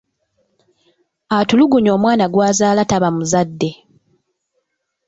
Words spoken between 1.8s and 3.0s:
omwana gw’azaala